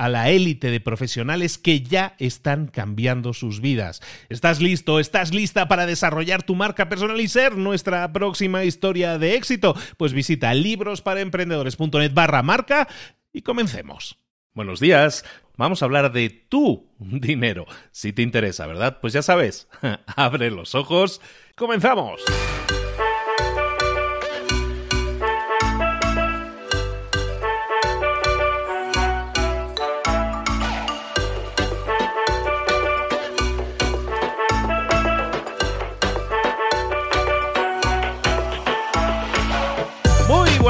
[0.00, 4.00] a la élite de profesionales que ya están cambiando sus vidas.
[4.30, 4.98] ¿Estás listo?
[4.98, 9.76] ¿Estás lista para desarrollar tu marca personal y ser nuestra próxima historia de éxito?
[9.98, 12.88] Pues visita librosparaemprendedores.net barra marca
[13.30, 14.16] y comencemos.
[14.54, 15.22] Buenos días.
[15.58, 17.66] Vamos a hablar de tu dinero.
[17.90, 19.00] Si te interesa, ¿verdad?
[19.02, 19.68] Pues ya sabes,
[20.16, 21.20] abre los ojos.
[21.56, 22.22] ¡Comenzamos!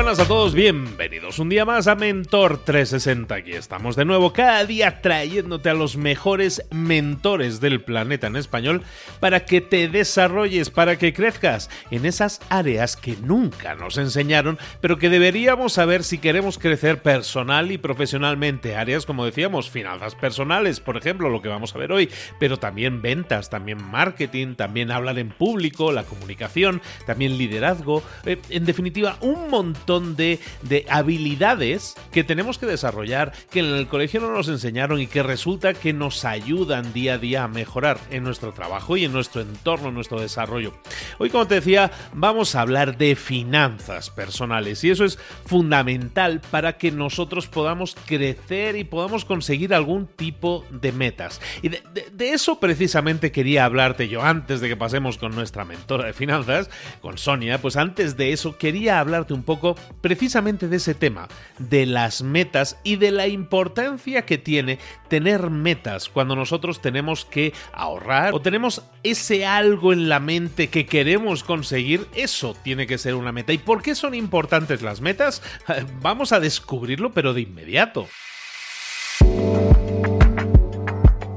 [0.03, 3.34] Buenas a todos, bienvenidos un día más a Mentor 360.
[3.34, 8.81] Aquí estamos de nuevo, cada día trayéndote a los mejores mentores del planeta en español
[9.21, 14.97] para que te desarrolles, para que crezcas en esas áreas que nunca nos enseñaron, pero
[14.97, 18.77] que deberíamos saber si queremos crecer personal y profesionalmente.
[18.77, 23.03] Áreas como decíamos, finanzas personales, por ejemplo, lo que vamos a ver hoy, pero también
[23.03, 29.50] ventas, también marketing, también hablar en público, la comunicación, también liderazgo, eh, en definitiva, un
[29.50, 35.00] montón de, de habilidades que tenemos que desarrollar, que en el colegio no nos enseñaron
[35.00, 39.04] y que resulta que nos ayudan día a día a mejorar en nuestro trabajo y
[39.04, 40.74] en nuestro entorno, en nuestro desarrollo.
[41.18, 46.78] Hoy, como te decía, vamos a hablar de finanzas personales y eso es fundamental para
[46.78, 51.40] que nosotros podamos crecer y podamos conseguir algún tipo de metas.
[51.62, 56.06] Y de, de eso precisamente quería hablarte yo antes de que pasemos con nuestra mentora
[56.06, 56.70] de finanzas,
[57.00, 61.86] con Sonia, pues antes de eso quería hablarte un poco precisamente de ese tema, de
[61.86, 68.34] las metas y de la importancia que tiene tener metas cuando nosotros tenemos que ahorrar
[68.34, 73.32] o tenemos ese algo en la mente que queremos conseguir, eso tiene que ser una
[73.32, 73.52] meta.
[73.52, 75.42] ¿Y por qué son importantes las metas?
[76.00, 78.08] Vamos a descubrirlo, pero de inmediato.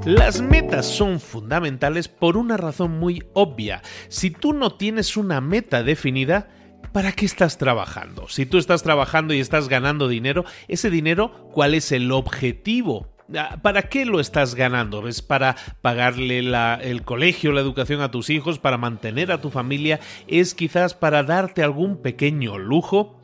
[0.06, 3.82] Las metas son fundamentales por una razón muy obvia.
[4.10, 6.50] Si tú no tienes una meta definida,
[6.94, 8.30] ¿para qué estás trabajando?
[8.30, 13.10] Si tú estás trabajando y estás ganando dinero, ese dinero, ¿cuál es el objetivo?
[13.36, 15.08] Ah, ¿Para qué lo estás ganando?
[15.08, 20.00] ¿Es para pagarle el colegio, la educación a tus hijos, para mantener a tu familia?
[20.28, 23.20] ¿Es quizás para darte algún pequeño lujo?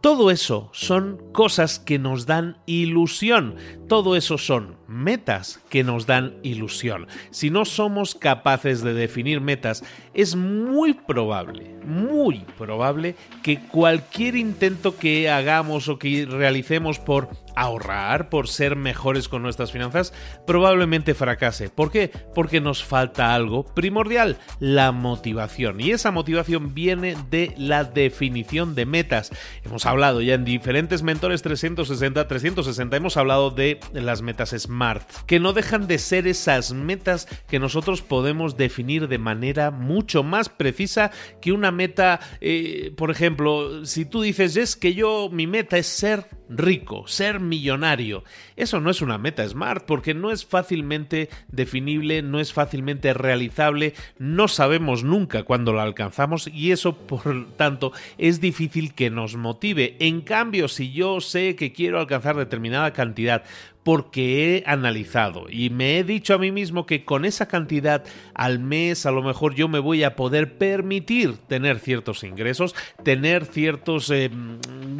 [0.00, 3.56] Todo eso son cosas que nos dan ilusión.
[3.88, 7.06] Todo eso son metas que nos dan ilusión.
[7.30, 9.84] Si no somos capaces de definir metas,
[10.14, 18.28] es muy probable, muy probable que cualquier intento que hagamos o que realicemos por ahorrar,
[18.28, 20.12] por ser mejores con nuestras finanzas,
[20.46, 21.68] probablemente fracase.
[21.68, 22.10] ¿Por qué?
[22.34, 25.80] Porque nos falta algo primordial, la motivación.
[25.80, 29.30] Y esa motivación viene de la definición de metas.
[29.64, 34.83] Hemos hablado ya en diferentes mentores 360, 360, hemos hablado de las metas SMART,
[35.26, 40.48] que no dejan de ser esas metas que nosotros podemos definir de manera mucho más
[40.48, 41.10] precisa
[41.40, 45.86] que una meta, eh, por ejemplo, si tú dices, es que yo, mi meta es
[45.86, 48.24] ser rico, ser millonario.
[48.56, 53.94] Eso no es una meta smart porque no es fácilmente definible, no es fácilmente realizable,
[54.18, 59.96] no sabemos nunca cuándo la alcanzamos y eso por tanto es difícil que nos motive.
[60.00, 63.44] En cambio, si yo sé que quiero alcanzar determinada cantidad,
[63.84, 68.02] porque he analizado y me he dicho a mí mismo que con esa cantidad
[68.34, 73.44] al mes a lo mejor yo me voy a poder permitir tener ciertos ingresos, tener
[73.44, 74.30] ciertos eh,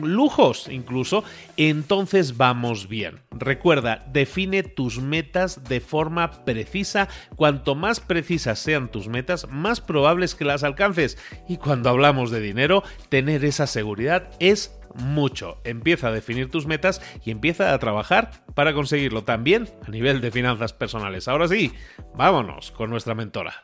[0.03, 1.25] lujos incluso,
[1.57, 3.21] entonces vamos bien.
[3.31, 7.09] Recuerda, define tus metas de forma precisa.
[7.37, 11.19] Cuanto más precisas sean tus metas, más probable es que las alcances.
[11.49, 15.61] Y cuando hablamos de dinero, tener esa seguridad es mucho.
[15.65, 20.31] Empieza a definir tus metas y empieza a trabajar para conseguirlo también a nivel de
[20.31, 21.29] finanzas personales.
[21.29, 21.73] Ahora sí,
[22.15, 23.61] vámonos con nuestra mentora.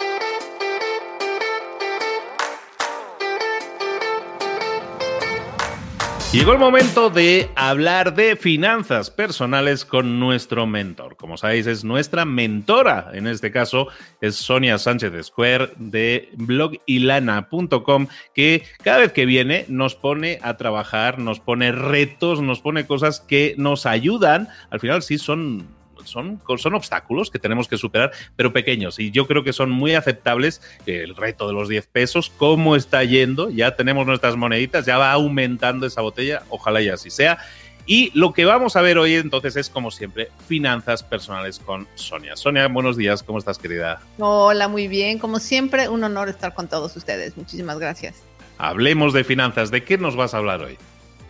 [6.32, 11.16] Llegó el momento de hablar de finanzas personales con nuestro mentor.
[11.16, 13.10] Como sabéis, es nuestra mentora.
[13.14, 13.88] En este caso
[14.20, 20.56] es Sonia Sánchez de Square de blogilana.com, que cada vez que viene nos pone a
[20.56, 24.46] trabajar, nos pone retos, nos pone cosas que nos ayudan.
[24.70, 28.98] Al final sí son son, son obstáculos que tenemos que superar, pero pequeños.
[28.98, 30.62] Y yo creo que son muy aceptables.
[30.86, 35.12] El reto de los 10 pesos, cómo está yendo, ya tenemos nuestras moneditas, ya va
[35.12, 37.38] aumentando esa botella, ojalá y así sea.
[37.86, 42.36] Y lo que vamos a ver hoy entonces es, como siempre, finanzas personales con Sonia.
[42.36, 44.00] Sonia, buenos días, ¿cómo estás, querida?
[44.18, 45.18] Hola, muy bien.
[45.18, 47.36] Como siempre, un honor estar con todos ustedes.
[47.36, 48.22] Muchísimas gracias.
[48.58, 49.70] Hablemos de finanzas.
[49.70, 50.76] ¿De qué nos vas a hablar hoy?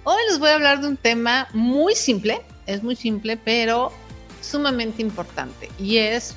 [0.04, 3.92] Hoy les voy a hablar de un tema muy simple, es muy simple, pero
[4.40, 6.34] sumamente importante y es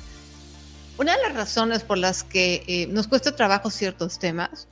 [0.98, 4.68] una de las razones por las que eh, nos cuesta trabajo ciertos temas.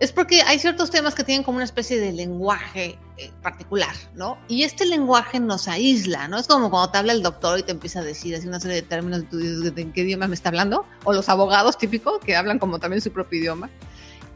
[0.00, 4.36] Es porque hay ciertos temas que tienen como una especie de lenguaje eh, particular, ¿no?
[4.48, 6.38] Y este lenguaje nos aísla, ¿no?
[6.38, 8.76] Es como cuando te habla el doctor y te empieza a decir así una serie
[8.76, 10.84] de términos, tú dices, ¿en qué idioma me está hablando?
[11.04, 13.70] O los abogados típicos que hablan como también su propio idioma.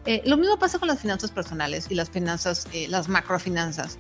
[0.04, 3.98] Eh, lo mismo pasa con las finanzas personales y las finanzas, las macrofinanzas.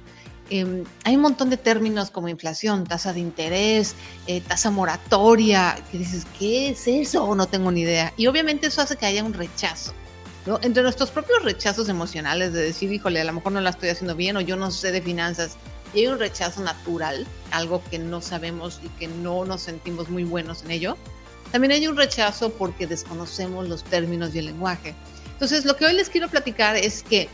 [0.48, 3.94] Em, hay un montón de términos como inflación, tasa de interés,
[4.26, 7.34] eh, tasa moratoria, que dices, ¿qué es eso?
[7.34, 8.12] No tengo ni idea.
[8.16, 9.92] Y obviamente eso hace que haya un rechazo.
[10.46, 10.60] ¿no?
[10.62, 14.14] Entre nuestros propios rechazos emocionales de decir, híjole, a lo mejor no la estoy haciendo
[14.14, 15.56] bien o yo no sé de finanzas,
[15.92, 20.24] y hay un rechazo natural, algo que no sabemos y que no nos sentimos muy
[20.24, 20.96] buenos en ello.
[21.52, 24.94] También hay un rechazo porque desconocemos los términos y el lenguaje.
[25.32, 27.28] Entonces, lo que hoy les quiero platicar es que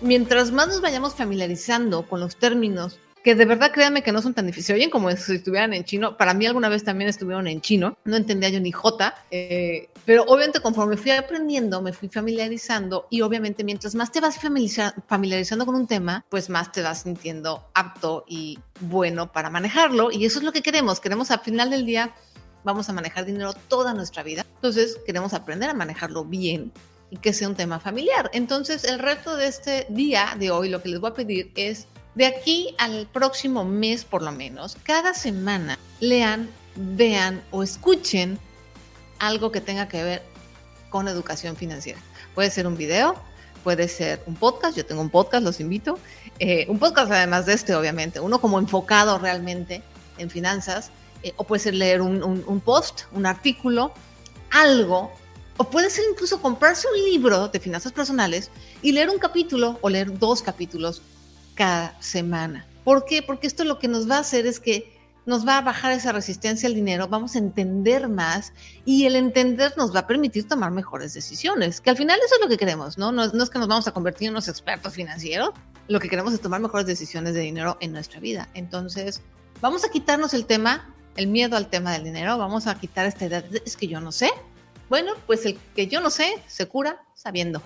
[0.00, 4.34] mientras más nos vayamos familiarizando con los términos, que de verdad créanme que no son
[4.34, 7.60] tan difíciles, oyen como si estuvieran en chino, para mí alguna vez también estuvieron en
[7.60, 13.08] chino, no entendía yo ni jota, eh, pero obviamente conforme fui aprendiendo, me fui familiarizando
[13.10, 17.68] y obviamente mientras más te vas familiarizando con un tema, pues más te vas sintiendo
[17.74, 21.84] apto y bueno para manejarlo y eso es lo que queremos, queremos al final del
[21.84, 22.14] día
[22.62, 26.70] vamos a manejar dinero toda nuestra vida, entonces queremos aprender a manejarlo bien
[27.10, 28.30] y que sea un tema familiar.
[28.32, 31.86] Entonces, el reto de este día de hoy, lo que les voy a pedir es,
[32.14, 38.38] de aquí al próximo mes por lo menos, cada semana lean, vean o escuchen
[39.18, 40.22] algo que tenga que ver
[40.90, 42.00] con educación financiera.
[42.34, 43.14] Puede ser un video,
[43.62, 45.98] puede ser un podcast, yo tengo un podcast, los invito.
[46.38, 49.82] Eh, un podcast además de este, obviamente, uno como enfocado realmente
[50.18, 50.90] en finanzas,
[51.22, 53.92] eh, o puede ser leer un, un post, un artículo,
[54.50, 55.12] algo
[55.56, 58.50] o puede ser incluso comprarse un libro de finanzas personales
[58.82, 61.02] y leer un capítulo o leer dos capítulos
[61.54, 62.66] cada semana.
[62.84, 63.22] ¿Por qué?
[63.22, 66.12] Porque esto lo que nos va a hacer es que nos va a bajar esa
[66.12, 68.52] resistencia al dinero, vamos a entender más
[68.84, 72.40] y el entender nos va a permitir tomar mejores decisiones, que al final eso es
[72.40, 73.10] lo que queremos, ¿no?
[73.10, 75.50] No, es que nos vamos a convertir en unos expertos financieros,
[75.88, 78.48] lo que queremos es tomar mejores decisiones de dinero en nuestra vida.
[78.54, 79.20] Entonces,
[79.60, 83.26] vamos a quitarnos el tema, el miedo al tema del dinero, vamos a quitar esta
[83.26, 84.30] idea, es que yo no sé,
[84.88, 87.62] bueno, pues el que yo no sé se cura sabiendo.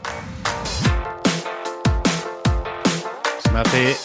[3.52, 3.96] Me hace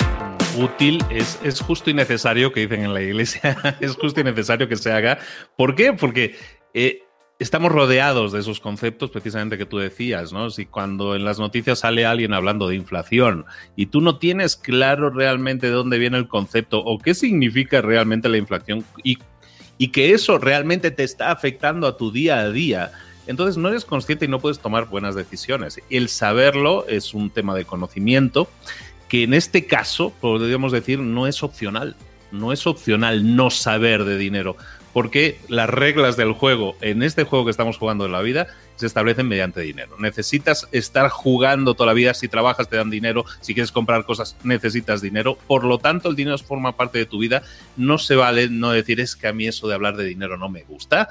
[0.58, 4.68] útil, es, es, justo y necesario que dicen en la iglesia, es justo y necesario
[4.68, 5.20] que se haga.
[5.56, 5.94] ¿Por qué?
[5.94, 6.36] Porque
[6.74, 7.04] eh,
[7.40, 10.50] estamos rodeados de esos conceptos precisamente que tú decías, ¿no?
[10.50, 13.46] Si cuando en las noticias sale alguien hablando de inflación
[13.76, 18.30] y tú no tienes claro realmente de dónde viene el concepto o qué significa realmente
[18.30, 19.18] la inflación y,
[19.78, 22.92] y que eso realmente te está afectando a tu día a día,
[23.28, 25.80] entonces no eres consciente y no puedes tomar buenas decisiones.
[25.90, 28.50] El saberlo es un tema de conocimiento
[29.08, 31.96] que en este caso, podríamos decir, no es opcional.
[32.32, 34.58] No es opcional no saber de dinero.
[34.96, 38.48] Porque las reglas del juego en este juego que estamos jugando en la vida
[38.78, 39.98] se establecen mediante dinero.
[40.00, 44.38] Necesitas estar jugando toda la vida, si trabajas te dan dinero, si quieres comprar cosas
[44.46, 47.44] necesitas dinero, por lo tanto el dinero forma parte de tu vida,
[47.76, 50.48] no se vale no decir es que a mí eso de hablar de dinero no
[50.48, 51.10] me gusta,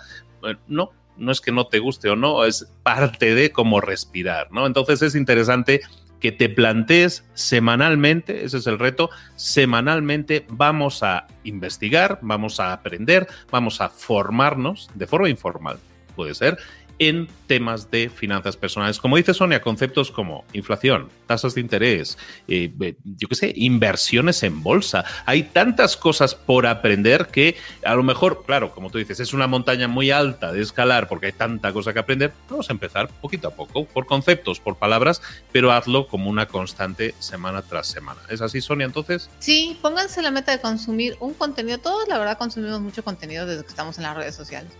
[0.66, 4.64] no, no es que no te guste o no, es parte de cómo respirar, ¿no?
[4.66, 5.82] Entonces es interesante
[6.24, 13.26] que te plantees semanalmente, ese es el reto, semanalmente vamos a investigar, vamos a aprender,
[13.50, 15.78] vamos a formarnos de forma informal,
[16.16, 16.56] puede ser,
[16.98, 18.98] en temas de finanzas personales.
[18.98, 22.72] Como dice Sonia, conceptos como inflación, tasas de interés, eh,
[23.04, 25.04] yo qué sé, inversiones en bolsa.
[25.26, 29.46] Hay tantas cosas por aprender que a lo mejor, claro, como tú dices, es una
[29.46, 32.32] montaña muy alta de escalar porque hay tanta cosa que aprender.
[32.48, 35.20] Vamos a empezar poquito a poco, por conceptos, por palabras,
[35.52, 38.20] pero hazlo como una constante semana tras semana.
[38.30, 39.28] ¿Es así, Sonia, entonces?
[39.38, 41.78] Sí, pónganse la meta de consumir un contenido.
[41.78, 44.70] Todos, la verdad, consumimos mucho contenido desde que estamos en las redes sociales.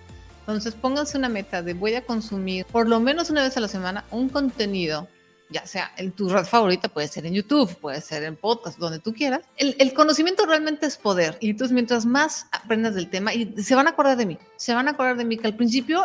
[0.47, 3.69] Entonces pónganse una meta de voy a consumir por lo menos una vez a la
[3.69, 5.09] semana un contenido,
[5.49, 8.99] ya sea en tu red favorita, puede ser en YouTube, puede ser en podcast, donde
[8.99, 9.41] tú quieras.
[9.57, 13.87] El, conocimiento realmente es poder y entonces mientras más aprendas del tema, y se van
[13.87, 16.05] a acordar de mí, se van a acordar de mí que al principio,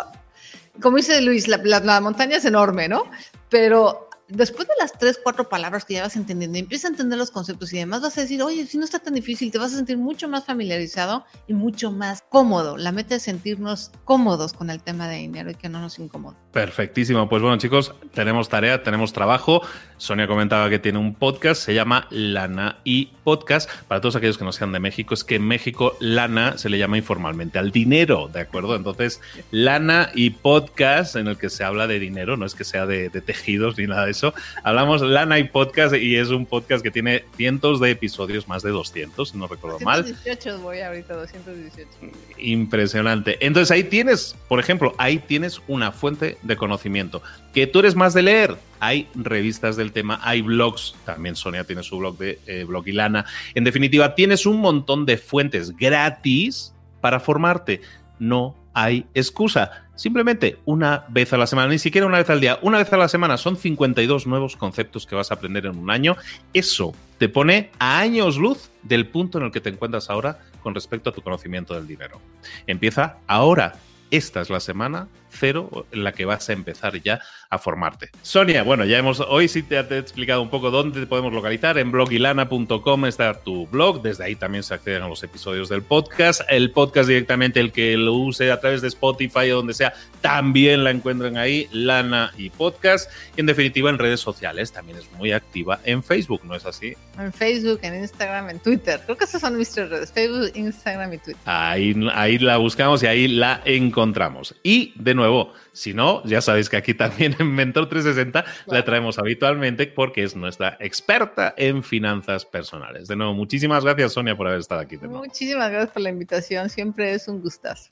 [0.82, 3.04] como dice Luis, la, la montaña es enorme, ¿no?
[3.50, 7.32] Pero después de las tres, cuatro palabras que ya vas entendiendo, empieza a entender los
[7.32, 9.78] conceptos y demás vas a decir, oye, si no está tan difícil, te vas a
[9.78, 12.78] sentir mucho más familiarizado y mucho más cómodo.
[12.78, 16.36] La meta es sentirnos cómodos con el tema de dinero y que no nos incomode.
[16.52, 17.28] Perfectísimo.
[17.28, 19.62] Pues bueno, chicos, tenemos tarea, tenemos trabajo.
[19.98, 23.70] Sonia comentaba que tiene un podcast, se llama Lana y Podcast.
[23.88, 26.78] Para todos aquellos que no sean de México, es que en México Lana se le
[26.78, 28.76] llama informalmente al dinero, ¿de acuerdo?
[28.76, 29.20] Entonces,
[29.52, 33.10] Lana y Podcast, en el que se habla de dinero, no es que sea de,
[33.10, 34.19] de tejidos ni nada de eso
[34.64, 38.72] Hablamos Lana y Podcast y es un podcast que tiene cientos de episodios, más de
[38.72, 40.02] 200, no recuerdo mal.
[40.02, 41.90] 218 voy ahorita, 218.
[42.38, 43.38] Impresionante.
[43.46, 47.22] Entonces ahí tienes, por ejemplo, ahí tienes una fuente de conocimiento.
[47.54, 51.84] Que tú eres más de leer, hay revistas del tema, hay blogs, también Sonia tiene
[51.84, 53.26] su blog de eh, blog y Lana.
[53.56, 57.82] En definitiva, tienes un montón de fuentes gratis para formarte.
[58.20, 59.89] No hay excusa.
[60.00, 62.96] Simplemente una vez a la semana, ni siquiera una vez al día, una vez a
[62.96, 66.16] la semana son 52 nuevos conceptos que vas a aprender en un año.
[66.54, 70.74] Eso te pone a años luz del punto en el que te encuentras ahora con
[70.74, 72.22] respecto a tu conocimiento del dinero.
[72.66, 73.76] Empieza ahora.
[74.10, 78.10] Esta es la semana cero en la que vas a empezar ya a formarte.
[78.22, 81.78] Sonia, bueno, ya hemos, hoy sí te, he explicado un poco dónde te podemos localizar.
[81.78, 86.42] En blogilana.com está tu blog, desde ahí también se acceden a los episodios del podcast.
[86.50, 90.84] El podcast directamente, el que lo use a través de Spotify o donde sea, también
[90.84, 93.10] la encuentran ahí, Lana y Podcast.
[93.36, 96.94] Y en definitiva, en redes sociales, también es muy activa en Facebook, ¿no es así?
[97.18, 99.02] En Facebook, en Instagram, en Twitter.
[99.06, 101.42] Creo que esas son nuestras redes, Facebook, Instagram y Twitter.
[101.46, 104.56] Ahí, ahí la buscamos y ahí la encontramos.
[104.64, 109.20] Y de nuevo, si no, ya sabéis que aquí también en Mentor 360 la traemos
[109.20, 113.08] habitualmente porque es nuestra experta en finanzas personales.
[113.08, 114.98] De nuevo, muchísimas gracias Sonia por haber estado aquí.
[114.98, 117.88] Muchísimas gracias por la invitación, siempre es un gustazo.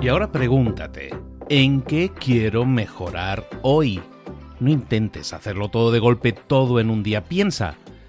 [0.00, 1.14] Y ahora pregúntate,
[1.48, 4.02] ¿en qué quiero mejorar hoy?
[4.60, 7.24] No intentes hacerlo todo de golpe, todo en un día.
[7.24, 7.78] Piensa,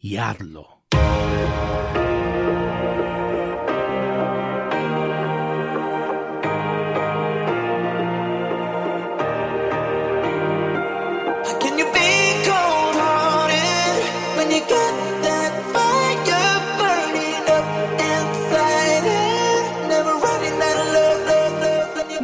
[0.00, 0.79] y hazlo.